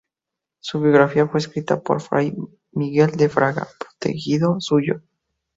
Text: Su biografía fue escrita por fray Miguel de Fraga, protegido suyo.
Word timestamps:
Su 0.61 0.81
biografía 0.81 1.27
fue 1.27 1.39
escrita 1.39 1.79
por 1.81 2.01
fray 2.01 2.35
Miguel 2.71 3.11
de 3.17 3.29
Fraga, 3.29 3.67
protegido 3.77 4.59
suyo. 4.59 5.03